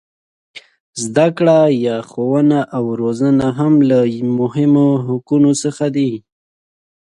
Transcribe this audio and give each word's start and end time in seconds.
زده 1.03 1.27
کړه 1.37 1.59
یا 1.85 1.97
ښوونه 2.09 2.59
او 2.75 2.83
روزنه 3.01 3.47
هم 3.59 3.73
له 3.89 3.99
مهمو 4.39 4.87
حقونو 5.05 5.51
څخه 5.63 5.85
ده. 5.95 6.09